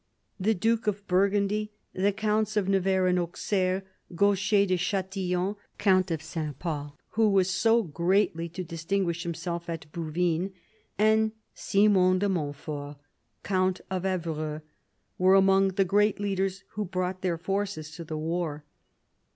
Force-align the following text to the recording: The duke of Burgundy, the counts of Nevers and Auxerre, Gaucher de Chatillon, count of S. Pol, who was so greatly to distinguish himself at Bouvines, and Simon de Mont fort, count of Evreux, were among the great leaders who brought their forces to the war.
The 0.39 0.55
duke 0.55 0.87
of 0.87 1.05
Burgundy, 1.05 1.73
the 1.93 2.11
counts 2.11 2.57
of 2.57 2.67
Nevers 2.67 3.07
and 3.07 3.19
Auxerre, 3.19 3.83
Gaucher 4.15 4.65
de 4.65 4.75
Chatillon, 4.75 5.57
count 5.77 6.09
of 6.09 6.21
S. 6.21 6.35
Pol, 6.57 6.97
who 7.09 7.29
was 7.29 7.51
so 7.51 7.83
greatly 7.83 8.49
to 8.49 8.63
distinguish 8.63 9.21
himself 9.21 9.69
at 9.69 9.85
Bouvines, 9.91 10.53
and 10.97 11.33
Simon 11.53 12.17
de 12.17 12.27
Mont 12.27 12.55
fort, 12.55 12.97
count 13.43 13.79
of 13.91 14.03
Evreux, 14.03 14.61
were 15.19 15.35
among 15.35 15.67
the 15.67 15.85
great 15.85 16.19
leaders 16.19 16.63
who 16.69 16.83
brought 16.83 17.21
their 17.21 17.37
forces 17.37 17.91
to 17.91 18.03
the 18.03 18.17
war. 18.17 18.63